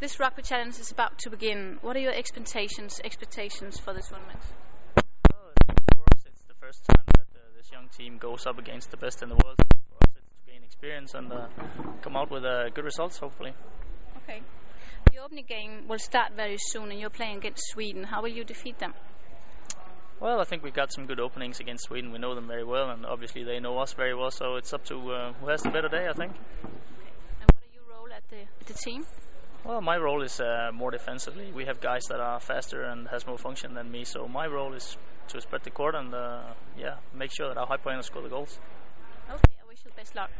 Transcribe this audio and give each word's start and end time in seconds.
This 0.00 0.20
rugby 0.20 0.42
challenge 0.42 0.78
is 0.78 0.92
about 0.92 1.18
to 1.20 1.30
begin. 1.30 1.78
What 1.82 1.96
are 1.96 1.98
your 1.98 2.12
expectations 2.12 3.00
expectations 3.02 3.80
for 3.80 3.92
this 3.92 4.06
tournament? 4.06 4.38
Well, 4.94 5.50
it's, 5.50 5.84
for 5.92 6.02
us, 6.02 6.24
it's 6.24 6.42
the 6.42 6.54
first 6.54 6.84
time 6.84 7.04
that 7.04 7.26
uh, 7.34 7.40
this 7.56 7.72
young 7.72 7.88
team 7.88 8.16
goes 8.16 8.46
up 8.46 8.60
against 8.60 8.92
the 8.92 8.96
best 8.96 9.24
in 9.24 9.28
the 9.28 9.34
world. 9.34 9.56
So 9.58 9.78
for 9.90 9.96
us, 10.06 10.14
it's 10.16 10.28
to 10.28 10.52
gain 10.52 10.62
experience 10.62 11.14
and 11.14 11.32
uh, 11.32 11.48
come 12.02 12.16
out 12.16 12.30
with 12.30 12.44
uh, 12.44 12.68
good 12.68 12.84
results, 12.84 13.18
hopefully. 13.18 13.54
Okay. 14.22 14.40
The 15.10 15.18
opening 15.18 15.46
game 15.48 15.88
will 15.88 15.98
start 15.98 16.30
very 16.36 16.58
soon, 16.58 16.92
and 16.92 17.00
you're 17.00 17.10
playing 17.10 17.38
against 17.38 17.66
Sweden. 17.66 18.04
How 18.04 18.22
will 18.22 18.30
you 18.30 18.44
defeat 18.44 18.78
them? 18.78 18.94
Well, 20.20 20.40
I 20.40 20.44
think 20.44 20.62
we've 20.62 20.72
got 20.72 20.92
some 20.92 21.06
good 21.06 21.18
openings 21.18 21.58
against 21.58 21.86
Sweden. 21.86 22.12
We 22.12 22.20
know 22.20 22.36
them 22.36 22.46
very 22.46 22.64
well, 22.64 22.90
and 22.90 23.04
obviously 23.04 23.42
they 23.42 23.58
know 23.58 23.76
us 23.78 23.94
very 23.94 24.14
well. 24.14 24.30
So 24.30 24.54
it's 24.54 24.72
up 24.72 24.84
to 24.84 24.94
uh, 24.94 25.32
who 25.40 25.48
has 25.48 25.62
the 25.62 25.70
better 25.70 25.88
day, 25.88 26.06
I 26.08 26.12
think. 26.12 26.34
And 26.62 27.50
what 27.50 27.64
are 27.66 27.74
your 27.74 27.82
role 27.90 28.12
at 28.14 28.22
the 28.30 28.42
at 28.60 28.66
the 28.68 28.74
team? 28.74 29.04
Well, 29.68 29.82
my 29.82 29.98
role 29.98 30.22
is 30.22 30.40
uh, 30.40 30.70
more 30.72 30.90
defensively. 30.90 31.52
We 31.52 31.66
have 31.66 31.78
guys 31.78 32.06
that 32.06 32.20
are 32.20 32.40
faster 32.40 32.84
and 32.84 33.06
has 33.08 33.26
more 33.26 33.36
function 33.36 33.74
than 33.74 33.90
me. 33.90 34.04
So 34.04 34.26
my 34.26 34.46
role 34.46 34.72
is 34.72 34.96
to 35.28 35.42
spread 35.42 35.62
the 35.62 35.70
court 35.70 35.94
and 35.94 36.14
uh, 36.14 36.40
yeah, 36.78 36.94
make 37.12 37.30
sure 37.30 37.48
that 37.48 37.58
our 37.58 37.66
high 37.66 37.76
pointers 37.76 38.06
score 38.06 38.22
the 38.22 38.30
goals. 38.30 38.58
Okay, 39.28 39.52
I 39.62 39.68
wish 39.68 39.80
you 39.84 39.90
best 39.94 40.14
luck. 40.16 40.30